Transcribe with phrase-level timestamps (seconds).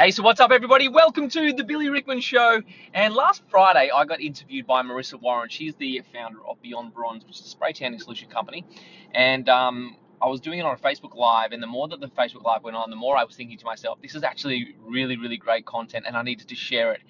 [0.00, 0.88] Hey, so what's up, everybody?
[0.88, 2.62] Welcome to the Billy Rickman Show.
[2.94, 5.50] And last Friday, I got interviewed by Marissa Warren.
[5.50, 8.64] She's the founder of Beyond Bronze, which is a spray tanning solution company.
[9.12, 12.06] And um, I was doing it on a Facebook Live, and the more that the
[12.06, 15.18] Facebook Live went on, the more I was thinking to myself, this is actually really,
[15.18, 17.02] really great content, and I needed to share it.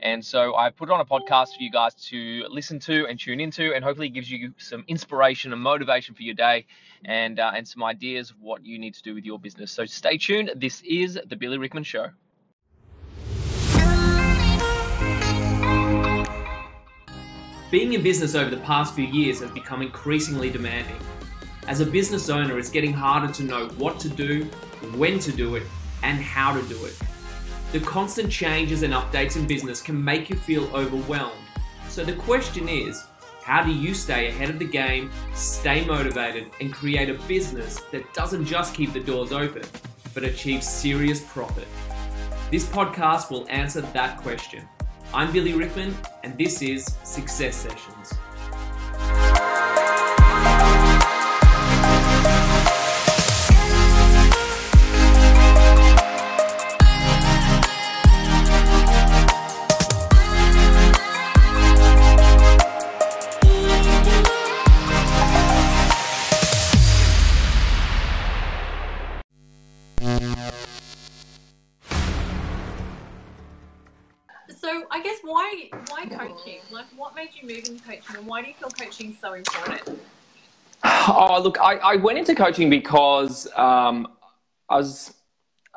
[0.00, 3.40] And so I put on a podcast for you guys to listen to and tune
[3.40, 6.64] into, and hopefully it gives you some inspiration and motivation for your day
[7.04, 9.70] and, uh, and some ideas of what you need to do with your business.
[9.70, 10.52] So stay tuned.
[10.56, 12.08] This is the Billy Rickman Show.
[17.70, 20.96] Being in business over the past few years has become increasingly demanding.
[21.66, 24.44] As a business owner, it's getting harder to know what to do,
[24.96, 25.64] when to do it,
[26.02, 26.98] and how to do it.
[27.72, 31.42] The constant changes and updates in business can make you feel overwhelmed.
[31.90, 33.04] So the question is,
[33.42, 38.14] how do you stay ahead of the game, stay motivated, and create a business that
[38.14, 39.64] doesn't just keep the doors open,
[40.14, 41.68] but achieves serious profit?
[42.50, 44.66] This podcast will answer that question.
[45.14, 48.12] I'm Billy Rickman, and this is Success Sessions.
[81.38, 84.08] Oh, look, I, I went into coaching because um,
[84.68, 85.14] I was,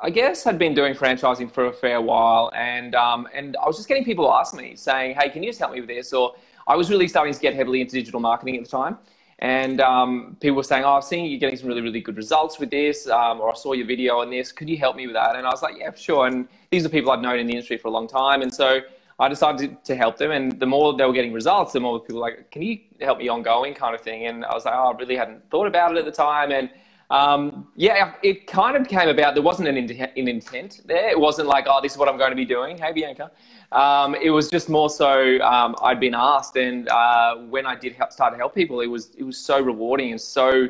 [0.02, 3.78] I guess, had been doing franchising for a fair while, and um, and I was
[3.78, 6.34] just getting people ask me, saying, "Hey, can you just help me with this?" Or
[6.66, 8.98] I was really starting to get heavily into digital marketing at the time,
[9.38, 12.58] and um, people were saying, "Oh, I've seen you getting some really, really good results
[12.58, 14.52] with this," um, or "I saw your video on this.
[14.52, 16.89] Could you help me with that?" And I was like, "Yeah, sure." And these are
[16.89, 18.82] people I've known in the industry for a long time, and so
[19.22, 20.31] I decided to help them.
[20.31, 23.20] And the more they were getting results, the more people were like, "Can you help
[23.20, 24.26] me ongoing?" kind of thing.
[24.26, 26.70] And I was like, "Oh, I really hadn't thought about it at the time." And
[27.11, 29.36] um, yeah, it kind of came about.
[29.36, 31.10] There wasn't an, in- an intent there.
[31.10, 33.30] It wasn't like, "Oh, this is what I'm going to be doing." Hey, Bianca.
[33.71, 37.93] Um, it was just more so um, I'd been asked, and uh, when I did
[37.93, 40.67] help, start to help people, it was it was so rewarding and so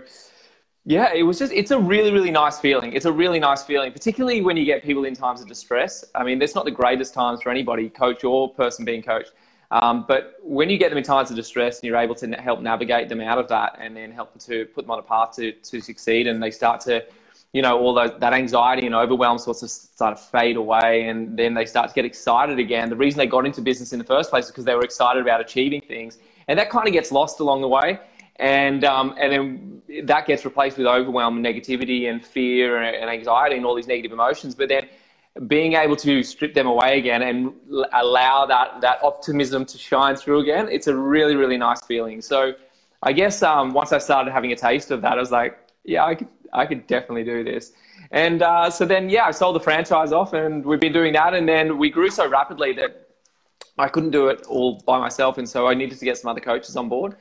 [0.86, 2.94] yeah, it was just, it's a really, really nice feeling.
[2.94, 6.03] It's a really nice feeling, particularly when you get people in times of distress.
[6.16, 9.31] I mean, that's not the greatest times for anybody, coach or person being coached.
[9.70, 12.62] Um, but when you get them in times of distress and you're able to help
[12.62, 15.36] navigate them out of that and then help them to put them on a path
[15.36, 17.06] to, to succeed and they start to,
[17.53, 21.38] you know, all those, that anxiety and overwhelm sorts of start to fade away and
[21.38, 22.90] then they start to get excited again.
[22.90, 25.22] The reason they got into business in the first place is because they were excited
[25.22, 26.18] about achieving things.
[26.47, 28.00] And that kind of gets lost along the way
[28.41, 29.71] and um, and then
[30.03, 34.12] that gets replaced with overwhelm and negativity and fear and, anxiety and all these negative
[34.12, 34.56] emotions.
[34.56, 34.88] But then
[35.47, 37.53] being able to strip them away again and
[37.94, 42.22] allow that that optimism to shine through again, it's a really really nice feeling.
[42.22, 42.53] So
[43.03, 46.06] I guess um, once I started having a taste of that, I was like, yeah,
[46.06, 47.73] I could I could definitely do this.
[48.12, 51.34] And uh, so then yeah, I sold the franchise off, and we've been doing that,
[51.34, 53.08] and then we grew so rapidly that
[53.78, 56.41] I couldn't do it all by myself, and so I needed to get some other
[56.41, 57.16] coaches on board.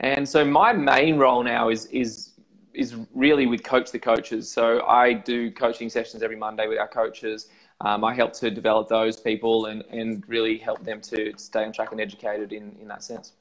[0.00, 2.32] And so my main role now is is
[2.74, 4.50] is really with coach the coaches.
[4.52, 7.48] So I do coaching sessions every Monday with our coaches.
[7.80, 11.72] Um, I help to develop those people and, and really help them to stay on
[11.72, 13.32] track and educated in, in that sense.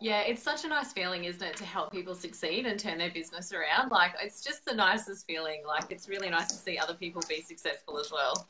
[0.00, 3.10] Yeah, it's such a nice feeling, isn't it, to help people succeed and turn their
[3.10, 3.90] business around?
[3.90, 5.62] Like, it's just the nicest feeling.
[5.66, 8.46] Like, it's really nice to see other people be successful as well.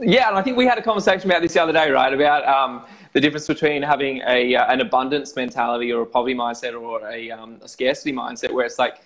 [0.00, 2.12] Yeah, and I think we had a conversation about this the other day, right?
[2.12, 6.80] About um, the difference between having a uh, an abundance mentality or a poverty mindset
[6.80, 9.00] or a, um, a scarcity mindset, where it's like,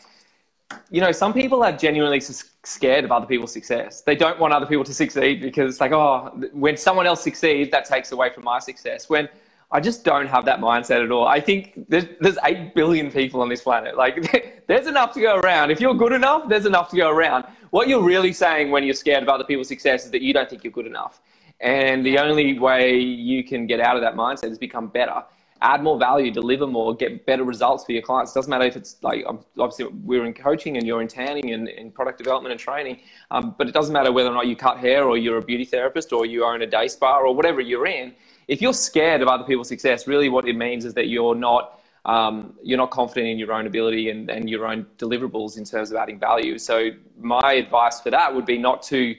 [0.91, 4.03] you know, some people are genuinely scared of other people's success.
[4.03, 7.71] They don't want other people to succeed because it's like, oh, when someone else succeeds,
[7.71, 9.09] that takes away from my success.
[9.09, 9.29] When
[9.73, 11.27] I just don't have that mindset at all.
[11.27, 13.97] I think there's, there's 8 billion people on this planet.
[13.97, 15.71] Like, there's enough to go around.
[15.71, 17.47] If you're good enough, there's enough to go around.
[17.73, 20.47] What you're really saying when you're scared of other people's success is that you don't
[20.47, 21.23] think you're good enough.
[21.59, 25.25] And the only way you can get out of that mindset is become better,
[25.63, 28.33] add more value, deliver more, get better results for your clients.
[28.33, 31.53] It doesn't matter if it's like, um, obviously, we're in coaching and you're in tanning
[31.53, 34.55] and in product development and training, um, but it doesn't matter whether or not you
[34.55, 37.63] cut hair or you're a beauty therapist or you own a day spa or whatever
[37.63, 38.13] you're in
[38.49, 41.81] if you're scared of other people's success, really what it means is that you're not
[42.05, 45.91] um, you're not confident in your own ability and, and your own deliverables in terms
[45.91, 46.59] of adding value.
[46.59, 49.15] So my advice for that would be not to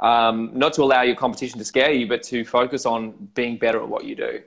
[0.00, 3.80] um, not to allow your competition to scare you, but to focus on being better
[3.80, 4.40] at what you do.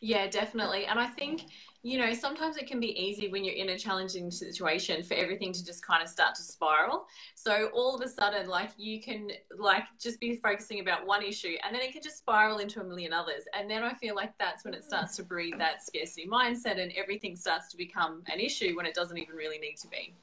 [0.00, 0.86] Yeah, definitely.
[0.86, 1.42] And I think
[1.82, 5.50] you know, sometimes it can be easy when you're in a challenging situation for everything
[5.52, 7.06] to just kind of start to spiral.
[7.34, 11.54] So all of a sudden, like you can like just be focusing about one issue
[11.64, 13.44] and then it can just spiral into a million others.
[13.58, 16.92] And then I feel like that's when it starts to breed that scarcity mindset and
[16.96, 20.14] everything starts to become an issue when it doesn't even really need to be.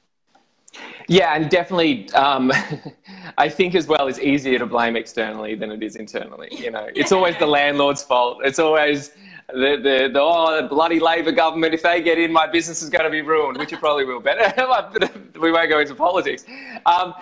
[1.08, 2.52] Yeah, and definitely, um,
[3.38, 6.48] I think as well, it's easier to blame externally than it is internally.
[6.52, 8.42] You know, it's always the landlord's fault.
[8.44, 9.12] It's always
[9.52, 12.90] the, the, the, oh, the bloody Labor government, if they get in, my business is
[12.90, 14.38] going to be ruined, which it probably will, but
[15.40, 16.44] we won't go into politics.
[16.84, 17.14] Um,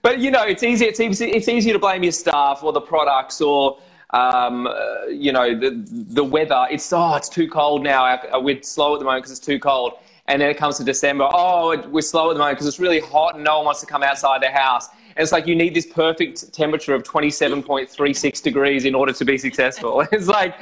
[0.00, 2.80] but, you know, it's easy, it's, easy, it's easier to blame your staff or the
[2.80, 3.78] products or,
[4.10, 6.66] um, uh, you know, the, the weather.
[6.70, 8.20] It's, oh, it's too cold now.
[8.40, 9.94] We're slow at the moment because it's too cold.
[10.28, 13.00] And then it comes to December, oh, we're slow at the moment because it's really
[13.00, 14.88] hot and no one wants to come outside their house.
[15.16, 19.36] And it's like you need this perfect temperature of 27.36 degrees in order to be
[19.36, 20.06] successful.
[20.12, 20.54] It's like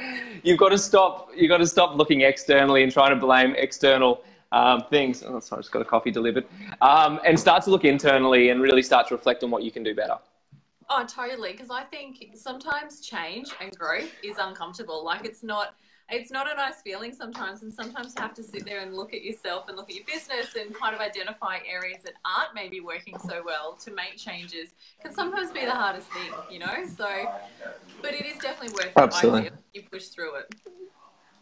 [0.43, 1.29] you've got to stop.
[1.35, 5.23] You've got to stop looking externally and trying to blame external um, things.
[5.23, 6.45] Oh, sorry, I just got a coffee delivered.
[6.81, 9.83] Um, and start to look internally and really start to reflect on what you can
[9.83, 10.17] do better.
[10.89, 11.53] Oh, totally.
[11.53, 15.05] Because I think sometimes change and growth is uncomfortable.
[15.05, 15.75] Like it's not
[16.11, 19.13] it's not a nice feeling sometimes and sometimes you have to sit there and look
[19.13, 22.79] at yourself and look at your business and kind of identify areas that aren't maybe
[22.79, 24.69] working so well to make changes
[25.01, 27.31] can sometimes be the hardest thing you know so
[28.01, 29.47] but it is definitely worth Absolutely.
[29.47, 30.53] it you push through it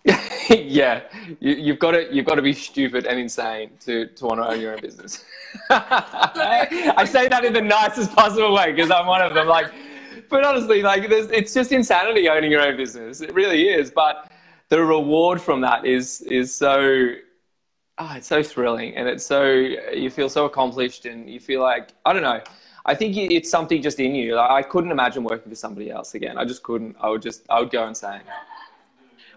[0.50, 1.02] yeah,
[1.42, 4.48] you, have got to you've got to be stupid and insane to, to want to
[4.48, 5.26] own your own business.
[5.70, 9.48] I say that in the nicest possible way because I'm one of them.
[9.48, 9.74] Like,
[10.30, 13.20] but honestly, like, it's just insanity owning your own business.
[13.20, 13.92] It really is.
[13.92, 14.29] But
[14.70, 17.10] the reward from that is is so
[17.98, 21.90] oh, it's so thrilling and it's so you feel so accomplished and you feel like
[22.06, 22.42] I don't know.
[22.86, 24.40] I think it's something just in you.
[24.40, 26.38] I couldn't imagine working for somebody else again.
[26.38, 26.96] I just couldn't.
[27.00, 28.22] I would just I would go insane.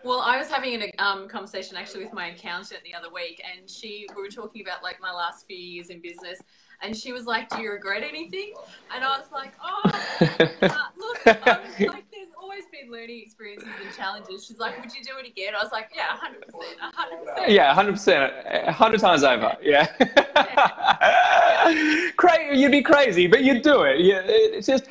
[0.05, 3.69] Well, I was having a um, conversation actually with my accountant the other week, and
[3.69, 6.41] she we were talking about like my last few years in business,
[6.83, 8.55] and she was like, "Do you regret anything?"
[8.95, 9.81] And I was like, "Oh,
[10.63, 12.11] uh, look, um, like
[12.73, 15.91] been learning experiences and challenges." She's like, "Would you do it again?" I was like,
[15.95, 18.33] "Yeah, hundred percent, hundred percent." Yeah, hundred percent,
[18.69, 19.57] hundred times over.
[19.63, 19.87] Yeah.
[20.35, 22.11] yeah.
[22.17, 24.01] Cra- you'd be crazy, but you'd do it.
[24.01, 24.89] Yeah, it's just.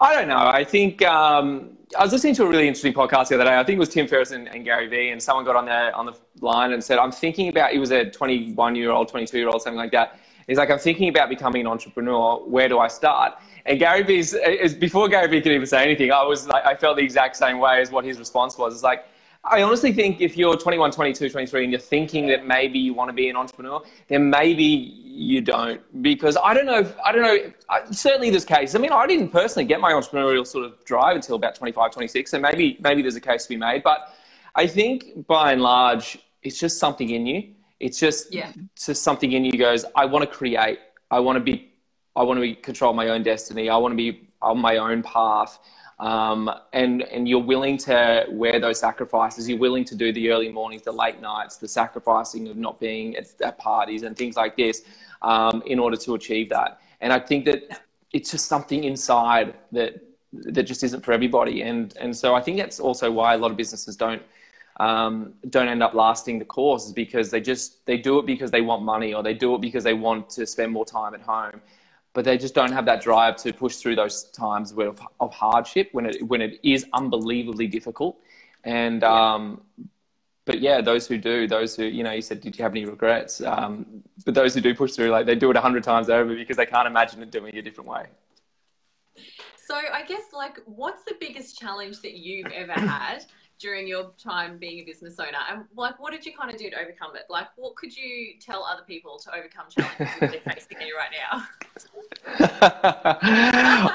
[0.00, 0.46] I don't know.
[0.48, 3.56] I think um, I was listening to a really interesting podcast the other day.
[3.56, 5.94] I think it was Tim Ferriss and, and, Gary Vee, and someone got on there
[5.94, 9.38] on the line and said, "I'm thinking about." He was a 21 year old, 22
[9.38, 12.38] year old, something like that He's like, I'm thinking about becoming an entrepreneur.
[12.46, 13.34] Where do I start?
[13.66, 16.74] And Gary Vee's, is, before Gary Vee could even say anything, I was like, I
[16.74, 18.74] felt the exact same way as what his response was.
[18.74, 19.06] It's like,
[19.44, 23.08] I honestly think if you're 21, 22, 23 and you're thinking that maybe you want
[23.08, 25.80] to be an entrepreneur, then maybe you don't.
[26.00, 28.76] Because I don't know, if, I don't know, I, certainly there's cases.
[28.76, 32.30] I mean, I didn't personally get my entrepreneurial sort of drive until about 25, 26.
[32.30, 33.82] So maybe, maybe there's a case to be made.
[33.82, 34.14] But
[34.54, 37.54] I think by and large, it's just something in you.
[37.80, 38.52] It's just yeah.
[38.76, 40.78] just something in you goes, I want to create.
[41.10, 41.71] I want to be
[42.14, 43.68] I want to be control my own destiny.
[43.68, 45.58] I want to be on my own path.
[45.98, 49.48] Um, and and you're willing to wear those sacrifices.
[49.48, 53.16] You're willing to do the early mornings, the late nights, the sacrificing of not being
[53.16, 54.82] at, at parties and things like this
[55.22, 56.80] um, in order to achieve that.
[57.00, 57.82] And I think that
[58.12, 61.62] it's just something inside that that just isn't for everybody.
[61.62, 64.22] And and so I think that's also why a lot of businesses don't
[64.80, 68.50] um, don't end up lasting the course is because they just they do it because
[68.50, 71.20] they want money or they do it because they want to spend more time at
[71.20, 71.60] home
[72.14, 75.88] but they just don't have that drive to push through those times of, of hardship
[75.92, 78.18] when it when it is unbelievably difficult.
[78.64, 79.62] And um,
[80.44, 82.84] but yeah those who do those who you know you said did you have any
[82.84, 83.40] regrets?
[83.40, 86.34] Um, but those who do push through like they do it a hundred times over
[86.34, 88.06] because they can't imagine it doing it a different way.
[89.56, 93.24] So i guess like what's the biggest challenge that you've ever had
[93.62, 95.38] during your time being a business owner?
[95.50, 97.22] And like what did you kind of do to overcome it?
[97.30, 101.46] Like what could you tell other people to overcome challenges that they're facing right now?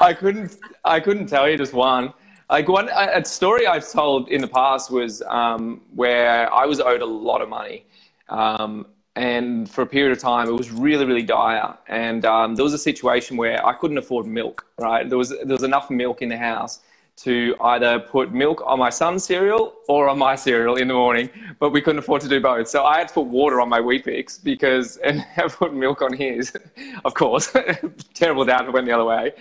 [0.00, 2.12] I couldn't i couldn't tell you just one.
[2.50, 7.02] Like one a story i've told in the past was um, where i was owed
[7.02, 7.84] a lot of money.
[8.30, 11.76] Um, and for a period of time it was really really dire.
[11.88, 15.08] And um, there was a situation where i couldn't afford milk right?
[15.08, 16.80] There was there was enough milk in the house
[17.18, 21.28] to either put milk on my son's cereal or on my cereal in the morning,
[21.58, 22.68] but we couldn't afford to do both.
[22.68, 26.12] So I had to put water on my Weet-Bix because, and I put milk on
[26.12, 26.56] his,
[27.04, 27.54] of course.
[28.14, 29.32] Terrible down went the other way.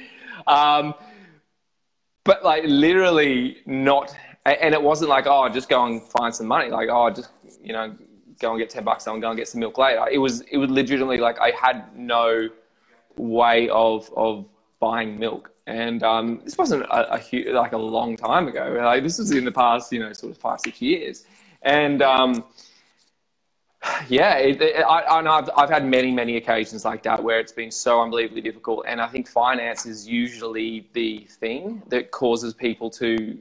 [0.47, 0.95] Um,
[2.23, 4.15] but like literally not,
[4.45, 6.71] and it wasn't like, oh, just go and find some money.
[6.71, 7.29] Like, oh, just,
[7.61, 7.95] you know,
[8.39, 10.07] go and get 10 bucks and go and get some milk later.
[10.11, 12.49] It was, it was legitimately like I had no
[13.17, 14.47] way of, of
[14.79, 18.79] buying milk and um, this wasn't a, a, like a long time ago.
[18.81, 21.25] Like this was in the past, you know, sort of five six years,
[21.61, 22.43] and um,
[24.07, 27.51] Yeah, it, it, I, know I've, I've had many, many occasions like that where it's
[27.51, 28.85] been so unbelievably difficult.
[28.87, 33.37] And I think finance is usually the thing that causes people to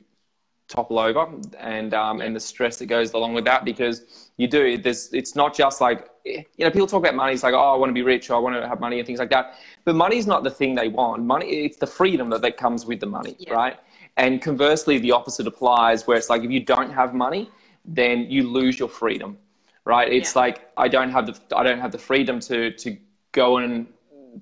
[0.68, 4.76] topple over and, um, and the stress that goes along with that because you do,
[4.76, 7.32] there's, it's not just like, you know, people talk about money.
[7.32, 8.30] It's like, oh, I want to be rich.
[8.30, 9.54] Or I want to have money and things like that.
[9.84, 11.22] But money's not the thing they want.
[11.22, 13.54] Money, it's the freedom that, that comes with the money, yeah.
[13.54, 13.76] right?
[14.16, 17.50] And conversely, the opposite applies where it's like, if you don't have money,
[17.84, 19.38] then you lose your freedom
[19.86, 20.12] right?
[20.12, 20.42] It's yeah.
[20.42, 22.96] like I don't have the I don't have the freedom to to
[23.32, 23.86] go and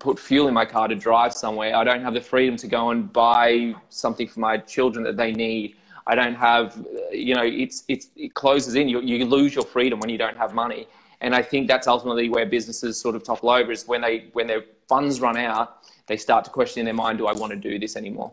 [0.00, 1.76] put fuel in my car to drive somewhere.
[1.76, 5.32] I don't have the freedom to go and buy something for my children that they
[5.32, 5.76] need.
[6.06, 8.88] I don't have, you know, it's it's it closes in.
[8.88, 10.86] You you lose your freedom when you don't have money,
[11.20, 14.46] and I think that's ultimately where businesses sort of topple over is when they when
[14.46, 17.58] their funds run out, they start to question in their mind, do I want to
[17.58, 18.32] do this anymore?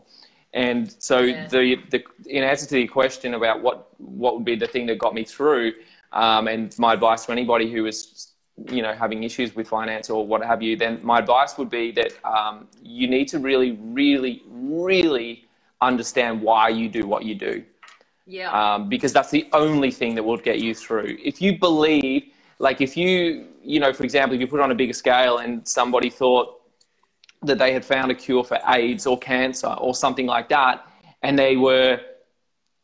[0.54, 1.48] And so yeah.
[1.48, 4.98] the the in answer to the question about what what would be the thing that
[4.98, 5.72] got me through
[6.12, 8.32] um, and my advice to anybody who is,
[8.68, 11.90] you know, having issues with finance or what have you, then my advice would be
[11.92, 15.46] that um, you need to really, really, really
[15.82, 17.64] understand why you do what you do.
[18.26, 18.50] Yeah.
[18.52, 21.18] Um, because that's the only thing that will get you through.
[21.22, 24.70] If you believe, like, if you, you know, for example, if you put it on
[24.70, 26.60] a bigger scale and somebody thought
[27.42, 30.86] that they had found a cure for AIDS or cancer or something like that,
[31.22, 32.00] and they were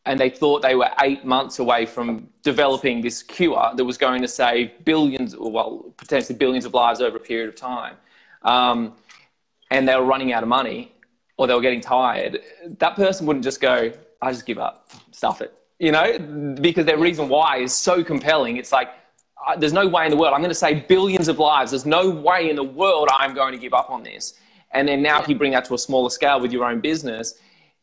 [0.06, 4.22] and they thought they were eight months away from developing this cure that was going
[4.22, 7.94] to save billions, or well, potentially billions of lives over a period of time.
[8.42, 8.94] Um,
[9.70, 10.92] and they were running out of money
[11.38, 12.40] or they were getting tired,
[12.78, 13.90] that person wouldn't just go,
[14.20, 16.18] I just give up, stuff it, you know,
[16.60, 18.56] because their reason why is so compelling.
[18.56, 18.90] It's like,
[19.46, 20.34] uh, there's no way in the world.
[20.34, 21.70] I'm going to save billions of lives.
[21.70, 24.34] There's no way in the world I'm going to give up on this.
[24.72, 25.22] And then now, yeah.
[25.22, 27.34] if you bring that to a smaller scale with your own business,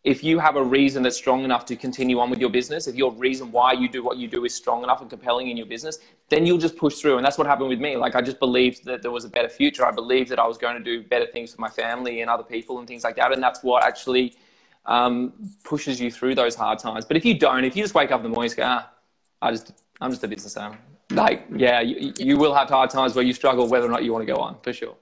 [0.06, 2.96] if you have a reason that's strong enough to continue on with your business, if
[2.96, 5.66] your reason why you do what you do is strong enough and compelling in your
[5.66, 5.98] business,
[6.30, 7.18] then you'll just push through.
[7.18, 7.98] And that's what happened with me.
[7.98, 9.84] Like I just believed that there was a better future.
[9.84, 12.44] I believed that I was going to do better things for my family and other
[12.44, 13.32] people and things like that.
[13.32, 14.36] And that's what actually
[14.86, 15.34] um,
[15.64, 17.04] pushes you through those hard times.
[17.04, 18.92] But if you don't, if you just wake up in the morning and go, ah,
[19.42, 19.72] I just,
[20.02, 20.78] I'm just a business owner.
[21.10, 24.14] Like, yeah, you, you will have hard times where you struggle whether or not you
[24.14, 24.96] want to go on, for sure.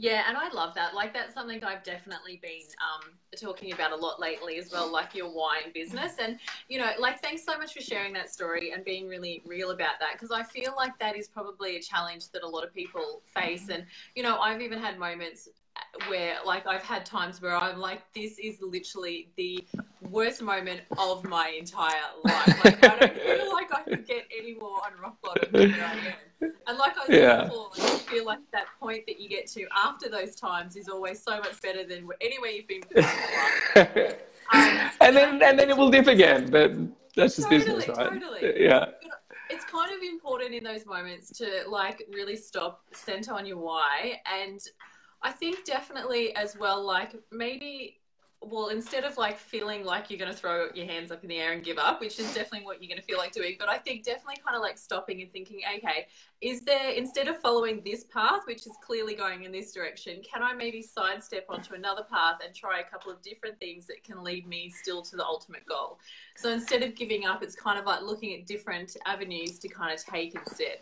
[0.00, 0.94] Yeah, and I love that.
[0.94, 5.14] Like that's something I've definitely been um, talking about a lot lately as well, like
[5.14, 6.14] your wine business.
[6.18, 6.38] And
[6.70, 10.00] you know, like thanks so much for sharing that story and being really real about
[10.00, 13.20] that because I feel like that is probably a challenge that a lot of people
[13.26, 13.68] face.
[13.68, 15.50] And you know, I've even had moments
[16.08, 19.66] where like I've had times where I'm like, this is literally the
[20.08, 21.92] worst moment of my entire
[22.24, 22.64] life.
[22.64, 25.92] Like I don't feel like I could get any more on rock bottom than I
[25.92, 26.29] am.
[26.40, 27.44] And like I said yeah.
[27.44, 30.88] before, like, I feel like that point that you get to after those times is
[30.88, 33.10] always so much better than anywhere you've been before.
[34.52, 36.72] um, and then and then it will dip again, but
[37.14, 38.20] that's just totally, business, right?
[38.20, 38.64] Totally.
[38.64, 38.86] Yeah.
[39.50, 44.20] It's kind of important in those moments to like really stop, center on your why,
[44.24, 44.60] and
[45.22, 47.99] I think definitely as well, like maybe
[48.42, 51.36] well, instead of like feeling like you're going to throw your hands up in the
[51.36, 53.68] air and give up, which is definitely what you're going to feel like doing, but
[53.68, 56.06] I think definitely kind of like stopping and thinking, okay,
[56.40, 60.42] is there, instead of following this path, which is clearly going in this direction, can
[60.42, 64.24] I maybe sidestep onto another path and try a couple of different things that can
[64.24, 65.98] lead me still to the ultimate goal?
[66.34, 69.92] So instead of giving up, it's kind of like looking at different avenues to kind
[69.92, 70.78] of take instead.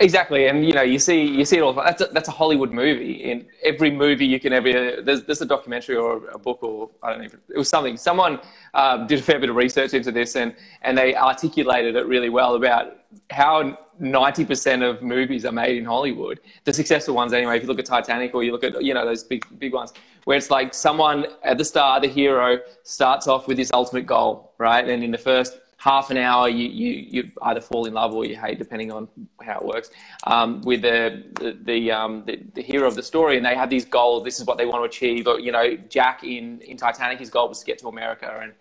[0.00, 1.72] Exactly, and you know, you see, you see it all.
[1.72, 3.12] That's a, that's a Hollywood movie.
[3.30, 7.10] In every movie, you can ever there's there's a documentary or a book or I
[7.10, 7.28] don't know.
[7.54, 7.96] It was something.
[7.96, 8.40] Someone
[8.74, 12.30] um, did a fair bit of research into this, and and they articulated it really
[12.30, 12.98] well about
[13.30, 16.40] how ninety percent of movies are made in Hollywood.
[16.64, 17.56] The successful ones, anyway.
[17.56, 19.92] If you look at Titanic or you look at you know those big big ones,
[20.24, 24.52] where it's like someone at the start, the hero starts off with this ultimate goal,
[24.58, 24.88] right?
[24.88, 28.24] And in the first half an hour, you, you, you either fall in love or
[28.24, 29.08] you hate, depending on
[29.42, 29.90] how it works,
[30.28, 33.36] um, with the, the, the, um, the, the, hero of the story.
[33.36, 34.22] And they have these goals.
[34.22, 35.26] This is what they want to achieve.
[35.26, 38.30] Or, you know, Jack in, in Titanic, his goal was to get to America.
[38.40, 38.52] And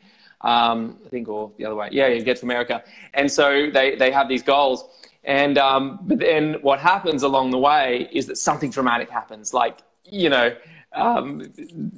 [0.42, 1.90] um, I think, or the other way.
[1.92, 2.84] Yeah, yeah, get to America.
[3.14, 4.86] And so they, they have these goals.
[5.24, 9.54] And um, but then what happens along the way is that something dramatic happens.
[9.54, 10.56] Like, you know,
[10.94, 11.52] um,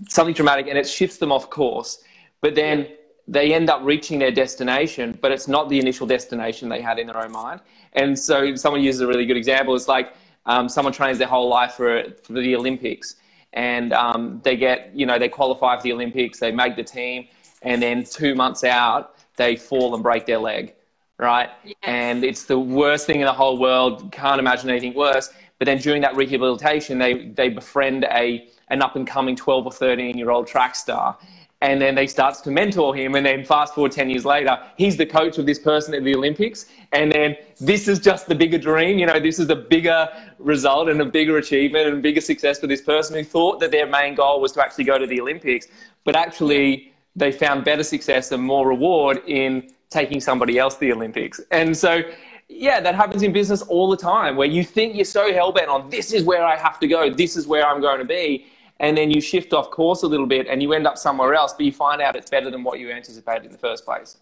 [0.09, 2.03] something dramatic and it shifts them off course.
[2.41, 2.89] But then...
[3.27, 7.07] They end up reaching their destination, but it's not the initial destination they had in
[7.07, 7.61] their own mind.
[7.93, 9.75] And so someone uses a really good example.
[9.75, 10.13] It's like
[10.45, 13.15] um, someone trains their whole life for, for the Olympics
[13.53, 17.27] and um, they get, you know, they qualify for the Olympics, they make the team,
[17.61, 20.73] and then two months out, they fall and break their leg,
[21.17, 21.49] right?
[21.63, 21.75] Yes.
[21.83, 24.11] And it's the worst thing in the whole world.
[24.11, 25.29] Can't imagine anything worse.
[25.59, 29.71] But then during that rehabilitation, they, they befriend a, an up and coming 12 or
[29.71, 31.17] 13 year old track star
[31.63, 34.97] and then they starts to mentor him and then fast forward 10 years later he's
[34.97, 36.65] the coach of this person at the olympics.
[36.91, 40.89] And then this is just the bigger dream you know this is the bigger result
[40.89, 44.13] and a bigger achievement and bigger success for this person who thought that their main
[44.13, 45.67] goal was to actually go to the olympics.
[46.03, 50.91] But actually they found better success and more reward in taking somebody else to the
[50.91, 51.39] olympics.
[51.51, 52.01] And so
[52.49, 55.69] yeah, that happens in business all the time where you think you're so hell bent
[55.69, 58.47] on this is where I have to go, this is where I'm going to be
[58.79, 61.53] and then you shift off course a little bit and you end up somewhere else,
[61.53, 64.17] but you find out it's better than what you anticipated in the first place.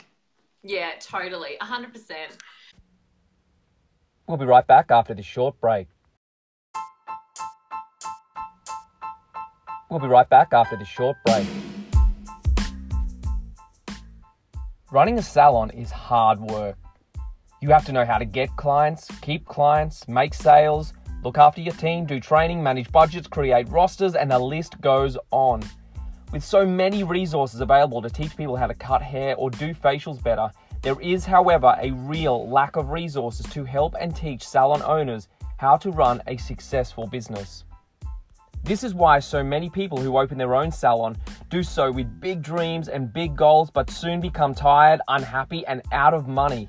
[0.63, 1.57] Yeah, totally.
[1.61, 2.13] 100%.
[4.27, 5.87] We'll be right back after this short break.
[9.89, 11.47] We'll be right back after this short break.
[14.91, 16.77] Running a salon is hard work.
[17.61, 20.93] You have to know how to get clients, keep clients, make sales,
[21.23, 25.61] Look after your team, do training, manage budgets, create rosters, and the list goes on.
[26.31, 30.21] With so many resources available to teach people how to cut hair or do facials
[30.23, 30.49] better,
[30.81, 35.77] there is, however, a real lack of resources to help and teach salon owners how
[35.77, 37.65] to run a successful business.
[38.63, 41.17] This is why so many people who open their own salon
[41.49, 46.15] do so with big dreams and big goals, but soon become tired, unhappy, and out
[46.15, 46.67] of money.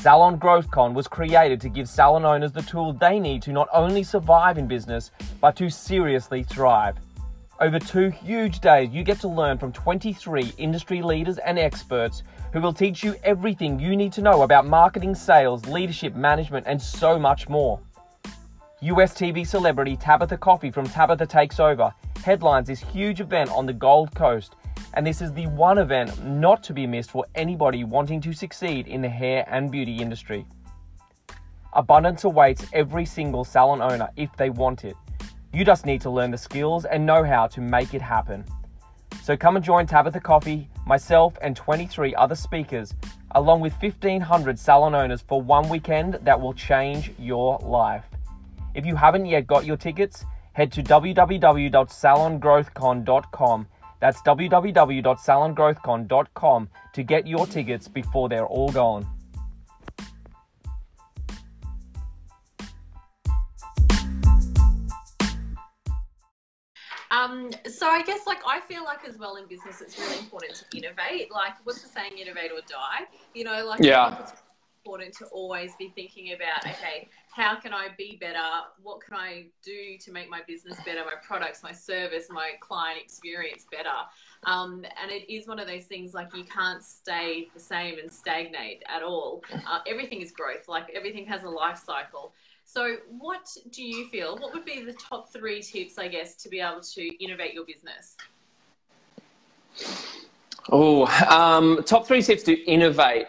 [0.00, 4.02] Salon GrowthCon was created to give salon owners the tools they need to not only
[4.02, 5.10] survive in business,
[5.42, 6.96] but to seriously thrive.
[7.60, 12.22] Over two huge days, you get to learn from 23 industry leaders and experts
[12.54, 16.80] who will teach you everything you need to know about marketing, sales, leadership, management, and
[16.80, 17.78] so much more.
[18.80, 21.92] US TV celebrity Tabatha Coffey from Tabatha Takes Over
[22.24, 24.56] headlines this huge event on the Gold Coast
[24.94, 28.86] and this is the one event not to be missed for anybody wanting to succeed
[28.86, 30.46] in the hair and beauty industry.
[31.72, 34.96] Abundance awaits every single salon owner if they want it.
[35.52, 38.44] You just need to learn the skills and know how to make it happen.
[39.22, 42.94] So come and join Tabatha Coffey, myself, and 23 other speakers,
[43.32, 48.04] along with 1,500 salon owners for one weekend that will change your life.
[48.74, 53.66] If you haven't yet got your tickets, head to www.salongrowthcon.com
[54.00, 59.06] that's www.salongrowthcon.com to get your tickets before they're all gone.
[67.12, 70.54] Um, so I guess like I feel like as well in business, it's really important
[70.54, 71.32] to innovate.
[71.32, 73.06] Like what's the saying, innovate or die?
[73.34, 74.30] You know, like yeah
[74.84, 78.38] important to always be thinking about okay how can i be better?
[78.82, 82.98] What can i do to make my business better my products my service my client
[83.00, 83.88] experience better?
[84.44, 88.10] Um, and it is one of those things like you can't stay the same and
[88.10, 89.42] stagnate at all.
[89.52, 92.32] Uh, everything is growth like everything has a life cycle.
[92.64, 96.48] So what do you feel what would be the top three tips i guess to
[96.48, 98.16] be able to innovate your business?
[100.70, 103.26] Oh um, top three tips to innovate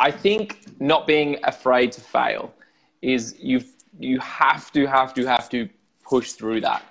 [0.00, 2.54] I think not being afraid to fail
[3.02, 3.62] is you
[3.98, 5.68] you have to have to have to
[6.04, 6.84] push through that.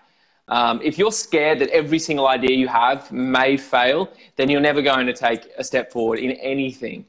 [0.49, 4.81] Um, if you're scared that every single idea you have may fail, then you're never
[4.81, 7.05] going to take a step forward in anything.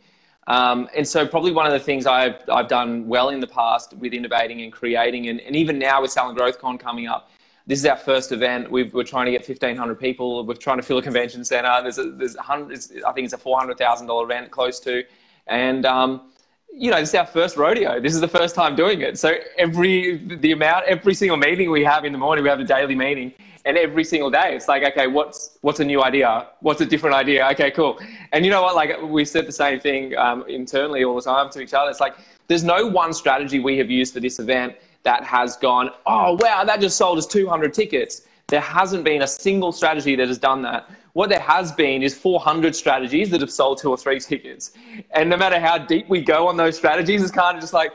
[0.48, 3.92] Um, and so, probably one of the things I've, I've done well in the past
[3.94, 7.30] with innovating and creating, and, and even now with Salon GrowthCon coming up,
[7.66, 8.70] this is our first event.
[8.70, 10.44] we are trying to get 1,500 people.
[10.46, 11.82] We're trying to fill a convention center.
[11.82, 15.04] There's, a, there's, a hundred, I think it's a $400,000 event close to.
[15.48, 16.32] And, um,
[16.72, 18.00] you know, this is our first rodeo.
[18.00, 19.18] This is the first time doing it.
[19.18, 22.64] So every, the amount, every single meeting we have in the morning, we have a
[22.64, 23.32] daily meeting.
[23.64, 26.46] And every single day, it's like, okay, what's, what's a new idea?
[26.60, 27.46] What's a different idea?
[27.50, 27.98] Okay, cool.
[28.32, 28.74] And you know what?
[28.74, 31.90] Like we said the same thing um, internally all the time to each other.
[31.90, 32.14] It's like,
[32.46, 36.64] there's no one strategy we have used for this event that has gone, oh, wow,
[36.64, 38.22] that just sold us 200 tickets.
[38.46, 40.88] There hasn't been a single strategy that has done that.
[41.18, 44.70] What there has been is 400 strategies that have sold two or three tickets.
[45.10, 47.92] And no matter how deep we go on those strategies, it's kind of just like,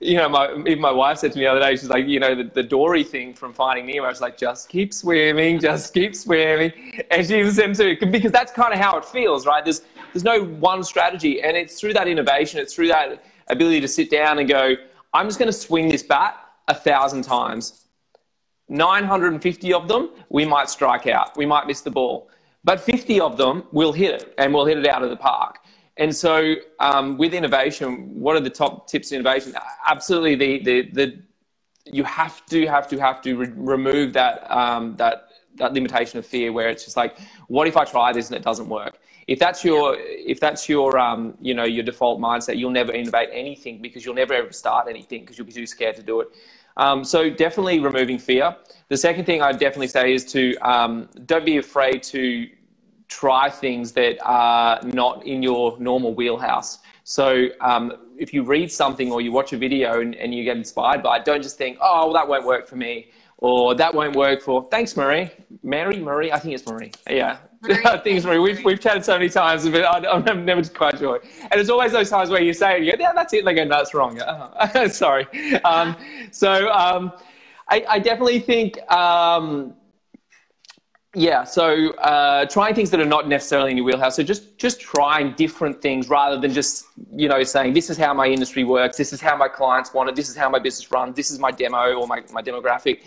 [0.00, 2.18] you know, my, even my wife said to me the other day, she's like, you
[2.18, 4.06] know, the, the Dory thing from Finding Nemo.
[4.06, 6.72] I was like, just keep swimming, just keep swimming.
[7.10, 9.62] And she was said too, because that's kind of how it feels, right?
[9.62, 9.82] There's,
[10.14, 11.42] there's no one strategy.
[11.42, 14.76] And it's through that innovation, it's through that ability to sit down and go,
[15.12, 16.36] I'm just going to swing this bat
[16.68, 17.84] a thousand times.
[18.70, 21.36] 950 of them, we might strike out.
[21.36, 22.30] We might miss the ball
[22.64, 25.58] but 50 of them will hit it and will hit it out of the park.
[25.96, 29.54] And so, um, with innovation, what are the top tips to innovation?
[29.86, 31.22] Absolutely, the, the, the
[31.84, 36.26] you have to have to have to re- remove that um, that that limitation of
[36.26, 38.98] fear, where it's just like, what if I try this and it doesn't work?
[39.28, 43.28] If that's your if that's your um, you know your default mindset, you'll never innovate
[43.32, 46.28] anything because you'll never ever start anything because you'll be too scared to do it.
[46.76, 48.56] Um, so definitely removing fear.
[48.88, 52.48] The second thing I'd definitely say is to um, don't be afraid to
[53.08, 56.78] try things that are not in your normal wheelhouse.
[57.04, 60.56] So um, if you read something or you watch a video and, and you get
[60.56, 63.92] inspired by it, don't just think, oh, well, that won't work for me or that
[63.92, 65.30] won't work for, thanks, Marie.
[65.62, 66.92] Mary, Marie, I think it's Marie.
[67.10, 67.38] Yeah.
[68.02, 71.22] Think it's We've, we've chatted so many times, but I, am never quite sure.
[71.42, 73.44] And it's always those times where you say, yeah, yeah that's it.
[73.44, 74.20] They go, no, that's wrong.
[74.20, 75.26] Oh, sorry.
[75.62, 75.96] Um,
[76.32, 77.12] so um,
[77.68, 79.74] I, I, definitely think um,
[81.14, 84.16] yeah, so uh, trying things that are not necessarily in your wheelhouse.
[84.16, 88.14] So just just trying different things rather than just you know saying this is how
[88.14, 90.90] my industry works, this is how my clients want it, this is how my business
[90.90, 93.04] runs, this is my demo or my, my demographic.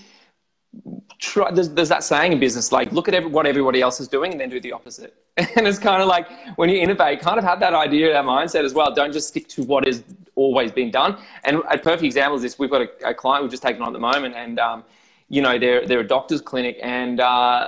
[1.19, 4.07] Try, there's, there's that saying in business like look at every, what everybody else is
[4.07, 5.15] doing and then do the opposite.
[5.55, 8.63] And it's kind of like when you innovate, kind of have that idea, that mindset
[8.63, 8.93] as well.
[8.93, 10.03] Don't just stick to what is
[10.35, 11.17] always being done.
[11.43, 13.89] And a perfect example is this: we've got a, a client we've just taken on
[13.89, 14.83] at the moment, and um,
[15.29, 17.19] you know they're they're a doctor's clinic and.
[17.19, 17.67] Uh,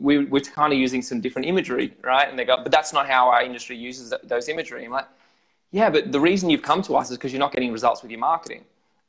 [0.00, 2.28] we, we're kind of using some different imagery, right?
[2.28, 4.84] And they go, but that's not how our industry uses those imagery.
[4.84, 5.08] I'm like,
[5.70, 8.10] yeah, but the reason you've come to us is because you're not getting results with
[8.10, 8.64] your marketing.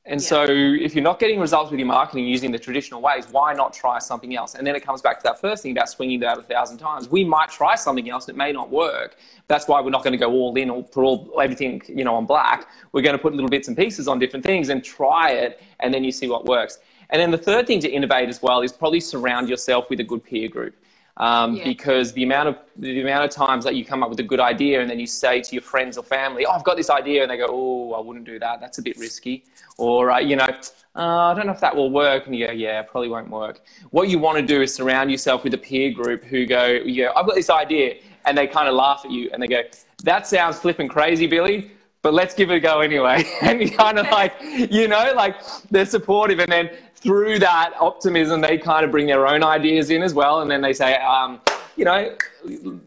[0.07, 0.27] And yeah.
[0.27, 3.73] so if you're not getting results with your marketing using the traditional ways, why not
[3.73, 4.55] try something else?
[4.55, 7.09] And then it comes back to that first thing about swinging that a thousand times.
[7.09, 8.29] We might try something else.
[8.29, 9.17] It may not work.
[9.49, 12.15] That's why we're not going to go all in or put all, everything, you know,
[12.15, 12.69] on black.
[12.93, 15.61] We're going to put little bits and pieces on different things and try it.
[15.81, 16.79] And then you see what works.
[17.09, 20.05] And then the third thing to innovate as well is probably surround yourself with a
[20.05, 20.73] good peer group.
[21.17, 21.63] Um, yeah.
[21.63, 24.39] Because the amount of the amount of times that you come up with a good
[24.39, 27.23] idea and then you say to your friends or family, "Oh, I've got this idea,"
[27.23, 28.61] and they go, "Oh, I wouldn't do that.
[28.61, 29.43] That's a bit risky,"
[29.77, 30.47] or uh, you know,
[30.95, 33.61] uh, "I don't know if that will work," and you go, "Yeah, probably won't work."
[33.89, 37.09] What you want to do is surround yourself with a peer group who go, "Yeah,
[37.15, 39.63] I've got this idea," and they kind of laugh at you and they go,
[40.03, 41.71] "That sounds flipping crazy, Billy."
[42.03, 43.25] But let's give it a go anyway.
[43.41, 45.35] and you kind of like, you know, like
[45.71, 46.39] they're supportive.
[46.39, 46.69] And then
[47.01, 50.41] through that optimism, they kind of bring their own ideas in as well.
[50.41, 51.41] And then they say, um,
[51.75, 52.15] you know,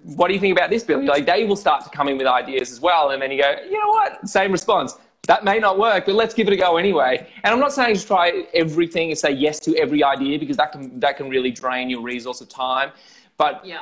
[0.02, 1.06] what do you think about this, Billy?
[1.06, 3.10] Like they will start to come in with ideas as well.
[3.10, 4.28] And then you go, you know what?
[4.28, 4.96] Same response.
[5.26, 7.28] That may not work, but let's give it a go anyway.
[7.44, 10.72] And I'm not saying to try everything and say yes to every idea because that
[10.72, 12.90] can that can really drain your resource of time.
[13.36, 13.80] But yeah.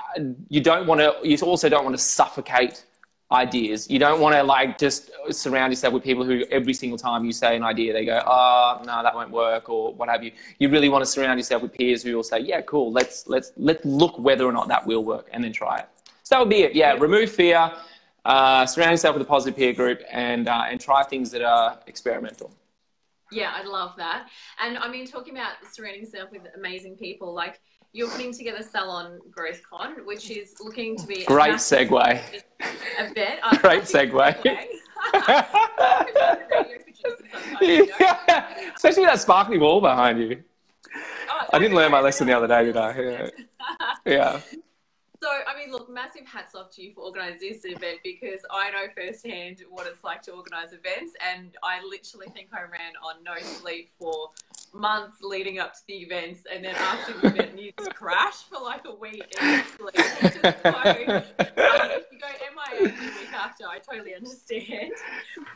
[0.49, 1.17] you don't want to.
[1.23, 2.85] You also don't want to suffocate
[3.31, 3.91] ideas.
[3.91, 7.33] You don't want to like just surround yourself with people who every single time you
[7.33, 10.33] say an idea, they go, oh, no, that won't work or what have you.
[10.59, 13.53] You really want to surround yourself with peers who will say, yeah, cool, let's, let's,
[13.57, 15.88] let's look whether or not that will work and then try it.
[16.23, 16.75] So that would be it.
[16.75, 17.71] Yeah, remove fear,
[18.25, 21.79] uh, surround yourself with a positive peer group and, uh, and try things that are
[21.87, 22.51] experimental.
[23.31, 24.29] Yeah, I love that.
[24.62, 27.61] And I mean, talking about surrounding yourself with amazing people, like
[27.93, 32.21] you're putting together Salon Growth Con, which is looking to be great segue.
[32.99, 33.41] Event.
[33.61, 34.67] great segue.
[37.61, 38.71] yeah.
[38.77, 40.43] Especially that sparkly wall behind you.
[41.31, 43.31] Oh, I didn't learn my lesson the other day, did I?
[44.07, 44.41] Yeah.
[44.41, 44.41] yeah.
[45.20, 48.70] So, I mean, look, massive hats off to you for organising this event because I
[48.70, 53.24] know firsthand what it's like to organise events, and I literally think I ran on
[53.24, 54.31] no sleep for
[54.72, 58.62] months leading up to the events, and then after the event, you just crash for
[58.62, 59.96] like a week and sleep.
[59.96, 61.24] so, um,
[61.90, 64.92] if you go MIA the week after, I totally understand.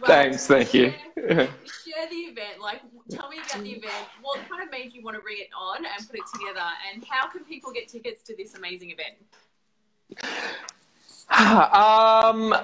[0.01, 0.93] But Thanks, thank you.
[1.15, 2.61] Share, share the event.
[2.61, 4.07] Like, tell me about the event.
[4.23, 7.05] What kind of made you want to bring it on and put it together, and
[7.05, 9.15] how can people get tickets to this amazing event?
[11.39, 12.55] um,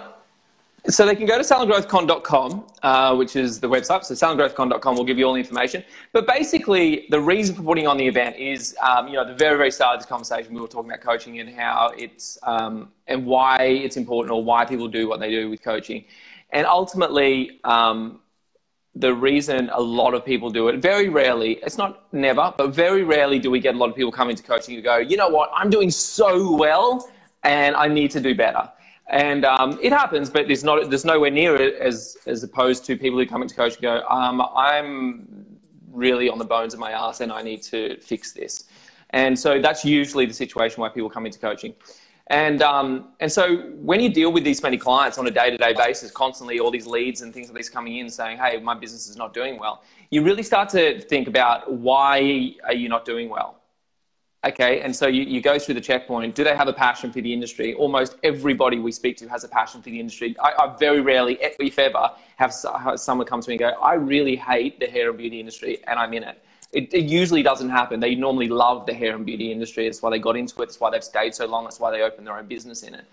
[0.89, 4.05] so they can go to salongrowthcon.com, uh, which is the website.
[4.05, 5.85] So salongrowthcon.com will give you all the information.
[6.13, 9.59] But basically, the reason for putting on the event is, um, you know, the very,
[9.59, 13.27] very start of this conversation, we were talking about coaching and how it's, um, and
[13.27, 16.05] why it's important or why people do what they do with coaching.
[16.51, 18.21] And ultimately, um,
[18.95, 23.05] the reason a lot of people do it, very rarely, it's not never, but very
[23.05, 25.29] rarely do we get a lot of people coming to coaching and go, you know
[25.29, 27.09] what, I'm doing so well
[27.49, 28.71] and I need to do better.
[29.09, 32.97] And um, it happens, but there's not there's nowhere near it as as opposed to
[32.97, 35.49] people who come into coaching and go, um, I'm
[35.91, 38.65] really on the bones of my ass and I need to fix this.
[39.11, 41.75] And so that's usually the situation why people come into coaching.
[42.31, 43.57] And, um, and so
[43.91, 47.23] when you deal with these many clients on a day-to-day basis, constantly all these leads
[47.23, 50.23] and things like this coming in saying, hey, my business is not doing well, you
[50.23, 53.58] really start to think about why are you not doing well?
[54.45, 56.37] Okay, and so you, you go through the checkpoint.
[56.37, 57.75] Do they have a passion for the industry?
[57.75, 60.37] Almost everybody we speak to has a passion for the industry.
[60.39, 64.37] I, I very rarely, if ever, have someone come to me and go, I really
[64.37, 66.41] hate the hair and beauty industry and I'm in it.
[66.73, 67.99] It, it, usually doesn't happen.
[67.99, 69.87] They normally love the hair and beauty industry.
[69.87, 70.67] That's why they got into it.
[70.67, 71.65] That's why they've stayed so long.
[71.65, 73.07] That's why they opened their own business in it.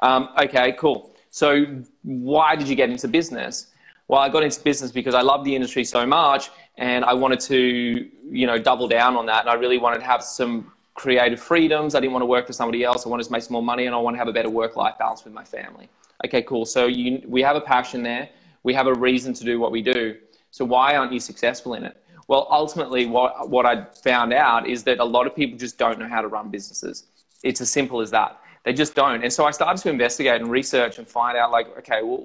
[0.00, 1.14] Um, okay, cool.
[1.30, 1.66] So
[2.02, 3.68] why did you get into business?
[4.08, 7.40] Well, I got into business because I love the industry so much and I wanted
[7.40, 9.40] to, you know, double down on that.
[9.42, 11.94] And I really wanted to have some creative freedoms.
[11.94, 13.06] I didn't want to work for somebody else.
[13.06, 14.96] I wanted to make some more money, and I want to have a better work-life
[14.98, 15.88] balance with my family.
[16.24, 16.64] Okay, cool.
[16.64, 18.28] So you, we have a passion there.
[18.62, 20.16] We have a reason to do what we do.
[20.50, 21.96] So why aren't you successful in it?
[22.28, 25.98] Well, ultimately, what what I found out is that a lot of people just don't
[25.98, 27.04] know how to run businesses.
[27.42, 28.40] It's as simple as that.
[28.64, 29.22] They just don't.
[29.22, 32.24] And so I started to investigate and research and find out, like, okay, well,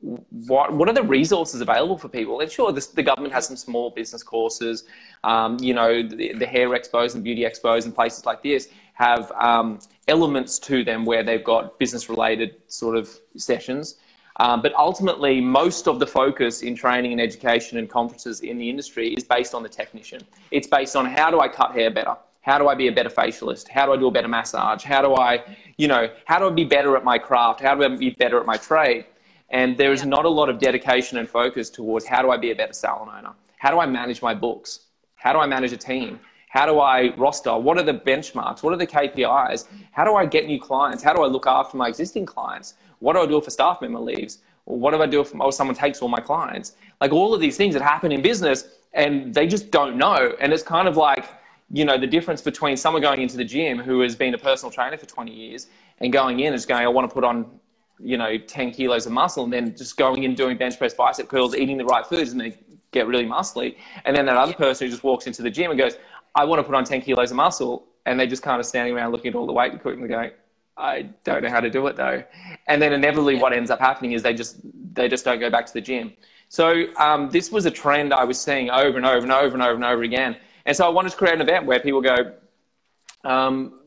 [0.00, 2.40] what what are the resources available for people?
[2.40, 4.84] And sure, this, the government has some small business courses.
[5.24, 9.32] Um, you know, the, the, hair expos and beauty expos and places like this have
[9.32, 13.96] um, elements to them where they've got business related sort of sessions.
[14.38, 18.68] Um, but ultimately, most of the focus in training and education and conferences in the
[18.68, 20.20] industry is based on the technician.
[20.50, 22.16] It's based on how do I cut hair better?
[22.42, 23.68] How do I be a better facialist?
[23.68, 24.84] How do I do a better massage?
[24.84, 25.42] How do I,
[25.78, 27.60] you know, how do I be better at my craft?
[27.60, 29.06] How do I be better at my trade?
[29.50, 30.08] And there is yeah.
[30.08, 33.08] not a lot of dedication and focus towards how do I be a better salon
[33.16, 33.34] owner?
[33.58, 34.86] How do I manage my books?
[35.14, 36.20] How do I manage a team?
[36.48, 37.56] How do I roster?
[37.56, 38.62] What are the benchmarks?
[38.62, 39.66] What are the KPIs?
[39.92, 41.02] How do I get new clients?
[41.02, 42.74] How do I look after my existing clients?
[43.00, 44.38] What do I do if a staff member leaves?
[44.64, 46.74] What do I do if oh, someone takes all my clients?
[47.00, 50.34] Like all of these things that happen in business and they just don't know.
[50.40, 51.26] And it's kind of like,
[51.70, 54.72] you know, the difference between someone going into the gym who has been a personal
[54.72, 55.66] trainer for 20 years
[55.98, 57.50] and going in and just going, I want to put on
[57.98, 61.28] you know, 10 kilos of muscle and then just going in doing bench press bicep
[61.28, 62.56] curls, eating the right foods and they
[62.92, 63.76] get really muscly.
[64.04, 65.96] And then that other person who just walks into the gym and goes,
[66.34, 67.86] I want to put on 10 kilos of muscle.
[68.04, 70.30] And they're just kind of standing around looking at all the weight equipment and going,
[70.76, 72.22] I don't know how to do it though.
[72.68, 74.58] And then inevitably what ends up happening is they just,
[74.94, 76.12] they just don't go back to the gym.
[76.48, 79.62] So um, this was a trend I was seeing over and over and over and
[79.62, 80.36] over and over again.
[80.66, 82.32] And so I wanted to create an event where people go,
[83.24, 83.80] um,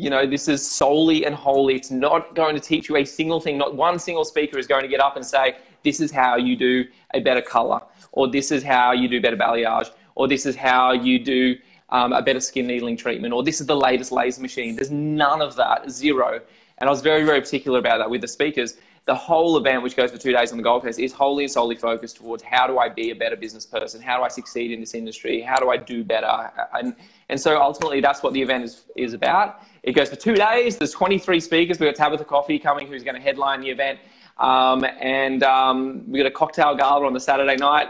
[0.00, 3.38] you know, this is solely and wholly, it's not going to teach you a single
[3.38, 3.58] thing.
[3.58, 6.56] Not one single speaker is going to get up and say, this is how you
[6.56, 7.82] do a better color,
[8.12, 11.54] or this is how you do better balayage, or this is how you do
[11.90, 14.74] um, a better skin needling treatment, or this is the latest laser machine.
[14.74, 16.40] There's none of that, zero.
[16.78, 18.78] And I was very, very particular about that with the speakers.
[19.06, 21.52] The whole event, which goes for two days on the Gold Coast, is wholly and
[21.52, 24.00] solely focused towards how do I be a better business person?
[24.00, 25.40] How do I succeed in this industry?
[25.40, 26.50] How do I do better?
[26.74, 26.94] And,
[27.28, 29.62] and so ultimately, that's what the event is, is about.
[29.82, 30.76] It goes for two days.
[30.76, 31.80] There's 23 speakers.
[31.80, 33.98] We've got Tabatha Coffey coming, who's going to headline the event.
[34.38, 37.88] Um, and um, we've got a cocktail gala on the Saturday night.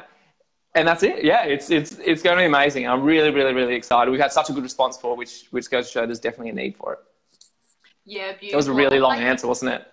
[0.74, 1.24] And that's it.
[1.24, 2.86] Yeah, it's, it's, it's going to be amazing.
[2.86, 4.10] I'm really, really, really excited.
[4.10, 6.50] We've had such a good response for it, which, which goes to show there's definitely
[6.50, 6.98] a need for it.
[8.04, 8.50] Yeah, beautiful.
[8.50, 9.86] That was a really long answer, wasn't it?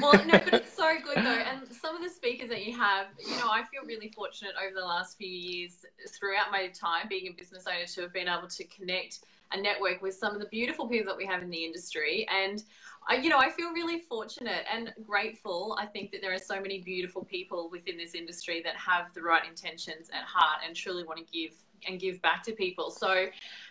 [0.00, 1.30] Well, no, but it's so good though.
[1.30, 4.74] And some of the speakers that you have, you know, I feel really fortunate over
[4.74, 8.48] the last few years throughout my time being a business owner to have been able
[8.48, 9.20] to connect
[9.52, 12.26] and network with some of the beautiful people that we have in the industry.
[12.30, 12.62] And
[13.08, 15.76] I, you know, I feel really fortunate and grateful.
[15.78, 19.22] I think that there are so many beautiful people within this industry that have the
[19.22, 21.54] right intentions at heart and truly want to give
[21.88, 22.90] and give back to people.
[22.90, 23.26] So,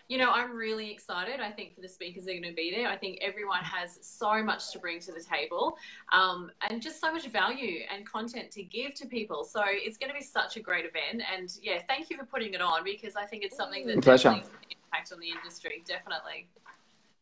[0.10, 1.40] you know, I'm really excited.
[1.40, 4.00] I think for the speakers that are going to be there, I think everyone has
[4.02, 5.78] so much to bring to the table
[6.12, 9.44] um, and just so much value and content to give to people.
[9.44, 11.22] So it's going to be such a great event.
[11.32, 14.50] And yeah, thank you for putting it on because I think it's something that definitely
[14.72, 15.84] impact on the industry.
[15.86, 16.48] Definitely.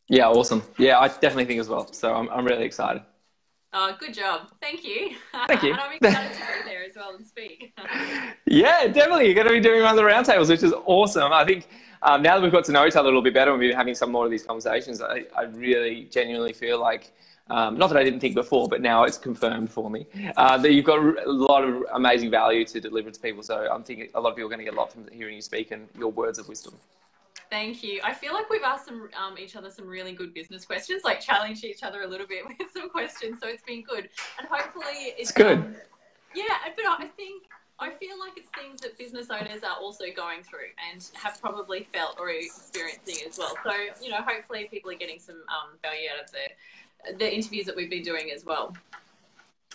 [0.08, 0.62] Yeah, awesome.
[0.78, 1.92] Yeah, I definitely think as well.
[1.92, 3.02] So I'm, I'm really excited.
[3.72, 4.48] Oh, good job.
[4.62, 5.10] Thank you.
[5.46, 5.72] Thank you.
[5.72, 7.74] and I'm excited to be there as well and speak.
[8.46, 9.26] yeah, definitely.
[9.26, 11.32] You're going to be doing one of the roundtables, which is awesome.
[11.32, 11.68] I think
[12.02, 13.70] um, now that we've got to know each other a little bit better and we've
[13.70, 17.12] been having some more of these conversations, I, I really genuinely feel like,
[17.50, 20.72] um, not that I didn't think before, but now it's confirmed for me uh, that
[20.72, 23.42] you've got a lot of amazing value to deliver to people.
[23.42, 25.36] So I'm thinking a lot of people are going to get a lot from hearing
[25.36, 26.74] you speak and your words of wisdom.
[27.50, 28.00] Thank you.
[28.04, 31.20] I feel like we've asked some, um, each other some really good business questions, like
[31.20, 33.38] challenged each other a little bit with some questions.
[33.40, 34.08] So it's been good,
[34.38, 35.58] and hopefully it's, it's good.
[35.58, 35.76] Um,
[36.34, 36.44] yeah,
[36.76, 37.44] but I think
[37.80, 41.86] I feel like it's things that business owners are also going through and have probably
[41.92, 43.54] felt or experiencing as well.
[43.64, 47.64] So you know, hopefully people are getting some um, value out of the the interviews
[47.66, 48.74] that we've been doing as well.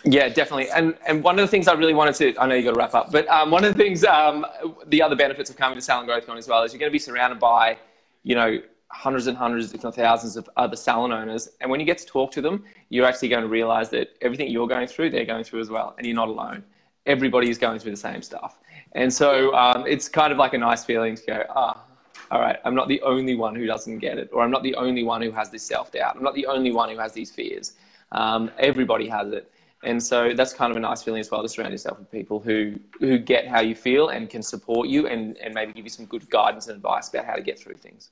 [0.02, 0.68] Yeah, definitely.
[0.70, 2.78] And and one of the things I really wanted to, I know you got to
[2.78, 4.44] wrap up, but um, one of the things, um,
[4.88, 6.98] the other benefits of coming to Salon GrowthCon as well is you're going to be
[6.98, 7.78] surrounded by,
[8.22, 8.60] you know,
[8.94, 11.48] hundreds and hundreds, if not thousands, of other salon owners.
[11.60, 14.50] And when you get to talk to them, you're actually going to realize that everything
[14.50, 16.64] you're going through, they're going through as well, and you're not alone.
[17.06, 18.60] Everybody is going through the same stuff.
[18.92, 21.84] And so um, it's kind of like a nice feeling to go, ah,
[22.30, 24.74] all right, I'm not the only one who doesn't get it, or I'm not the
[24.76, 26.16] only one who has this self doubt.
[26.16, 27.72] I'm not the only one who has these fears.
[28.12, 29.50] Um, everybody has it.
[29.84, 32.40] And so that's kind of a nice feeling as well to surround yourself with people
[32.40, 35.90] who, who get how you feel and can support you and, and maybe give you
[35.90, 38.10] some good guidance and advice about how to get through things.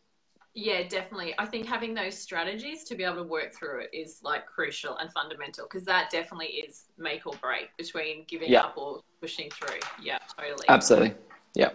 [0.55, 1.35] Yeah, definitely.
[1.39, 4.99] I think having those strategies to be able to work through it is like crucial
[4.99, 8.65] and fundamental because that definitely is make or break between giving yeah.
[8.65, 9.81] up or pushing through.
[10.01, 10.67] Yeah, totally.
[10.69, 11.15] Absolutely.
[11.55, 11.71] Yeah.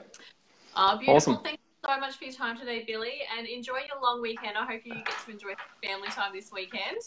[0.75, 1.15] Oh, beautiful.
[1.15, 1.38] Awesome.
[1.43, 4.55] Thank you so much for your time today, Billy, and enjoy your long weekend.
[4.55, 6.97] I hope you get to enjoy family time this weekend.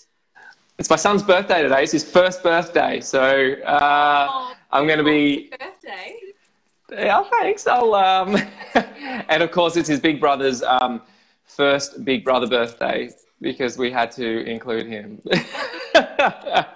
[0.80, 1.82] It's my son's birthday today.
[1.82, 5.50] It's his first birthday, so uh, Oh, I'm going to be.
[5.60, 6.16] birthday.
[6.90, 7.66] Yeah, thanks.
[7.66, 8.34] I'll um,
[9.28, 11.02] and of course it's his big brother's um,
[11.44, 13.10] first big brother birthday
[13.42, 15.20] because we had to include him.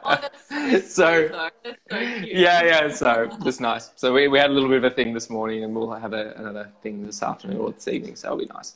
[0.06, 0.18] Oh,
[0.50, 1.28] so, So-
[1.62, 2.26] That's so cute.
[2.36, 2.88] yeah, yeah.
[2.92, 3.90] So it's nice.
[3.96, 6.12] So we, we had a little bit of a thing this morning, and we'll have
[6.12, 8.16] a, another thing this afternoon or this evening.
[8.16, 8.74] So it'll be nice.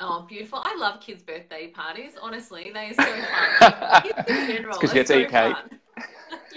[0.00, 0.60] Oh, beautiful.
[0.64, 2.12] I love kids' birthday parties.
[2.20, 3.02] Honestly, they are so
[3.60, 4.02] fun.
[4.02, 4.70] Kids in general.
[4.70, 5.56] It's 'cause you get to so eat cake.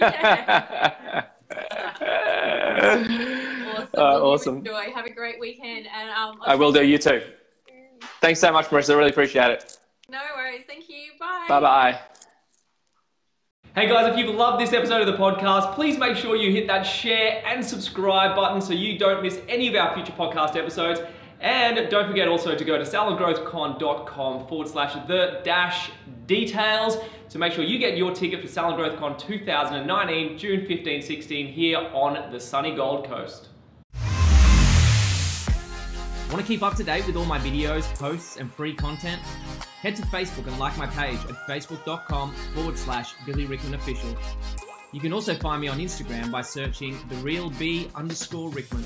[0.00, 1.24] yeah.
[2.78, 3.84] Awesome.
[3.84, 4.56] Uh, Well, awesome.
[4.58, 4.90] Enjoy.
[4.94, 5.86] Have a great weekend.
[5.94, 6.84] And um, I will do.
[6.84, 7.22] You too.
[8.20, 8.90] Thanks so much, Marissa.
[8.94, 9.76] I really appreciate it.
[10.08, 10.62] No worries.
[10.66, 11.10] Thank you.
[11.18, 11.46] Bye.
[11.48, 12.00] Bye bye.
[13.74, 16.66] Hey guys, if you've loved this episode of the podcast, please make sure you hit
[16.66, 21.00] that share and subscribe button so you don't miss any of our future podcast episodes.
[21.40, 25.90] And don't forget also to go to salongrowthcon.com forward slash the dash
[26.26, 26.98] details
[27.30, 31.46] to make sure you get your ticket for Salon Growth Con 2019, June 15 16,
[31.46, 33.48] here on the sunny Gold Coast.
[36.30, 39.20] Want to keep up to date with all my videos, posts, and free content?
[39.80, 44.14] Head to Facebook and like my page at facebook.com forward slash Billy Rickman Official.
[44.92, 48.84] You can also find me on Instagram by searching the real B underscore Rickman.